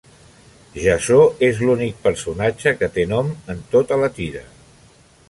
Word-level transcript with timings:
Jasso 0.85 1.19
és 1.49 1.61
l'únic 1.67 1.99
personatge 2.07 2.73
que 2.81 2.89
té 2.97 3.05
nom 3.15 3.33
en 3.55 3.63
tota 3.77 4.01
la 4.05 4.11
tira. 4.21 4.43